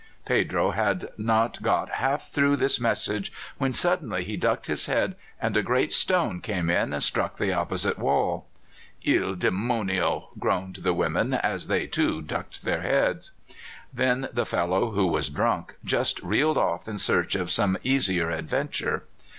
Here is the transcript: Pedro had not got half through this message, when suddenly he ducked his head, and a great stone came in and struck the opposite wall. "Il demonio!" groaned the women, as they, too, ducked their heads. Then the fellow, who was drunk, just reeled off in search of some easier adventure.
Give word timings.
Pedro 0.25 0.71
had 0.71 1.09
not 1.15 1.61
got 1.61 1.91
half 1.91 2.31
through 2.31 2.55
this 2.55 2.79
message, 2.79 3.31
when 3.59 3.71
suddenly 3.71 4.23
he 4.23 4.35
ducked 4.35 4.65
his 4.65 4.87
head, 4.87 5.15
and 5.39 5.55
a 5.55 5.61
great 5.61 5.93
stone 5.93 6.41
came 6.41 6.71
in 6.71 6.91
and 6.91 7.03
struck 7.03 7.37
the 7.37 7.53
opposite 7.53 7.99
wall. 7.99 8.47
"Il 9.03 9.35
demonio!" 9.35 10.29
groaned 10.39 10.77
the 10.77 10.95
women, 10.95 11.35
as 11.35 11.67
they, 11.67 11.85
too, 11.85 12.19
ducked 12.19 12.63
their 12.63 12.81
heads. 12.81 13.31
Then 13.93 14.27
the 14.33 14.47
fellow, 14.47 14.89
who 14.89 15.05
was 15.05 15.29
drunk, 15.29 15.75
just 15.85 16.19
reeled 16.23 16.57
off 16.57 16.87
in 16.87 16.97
search 16.97 17.35
of 17.35 17.51
some 17.51 17.77
easier 17.83 18.31
adventure. 18.31 19.03